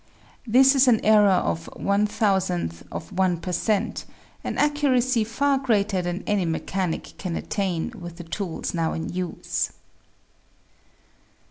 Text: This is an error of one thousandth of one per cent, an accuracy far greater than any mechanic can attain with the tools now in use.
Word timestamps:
This 0.47 0.73
is 0.73 0.87
an 0.87 0.99
error 1.05 1.27
of 1.29 1.67
one 1.75 2.07
thousandth 2.07 2.81
of 2.91 3.15
one 3.15 3.37
per 3.37 3.51
cent, 3.51 4.05
an 4.43 4.57
accuracy 4.57 5.23
far 5.23 5.59
greater 5.59 6.01
than 6.01 6.23
any 6.25 6.43
mechanic 6.43 7.13
can 7.19 7.35
attain 7.35 7.91
with 7.91 8.17
the 8.17 8.23
tools 8.23 8.73
now 8.73 8.93
in 8.93 9.09
use. 9.09 9.69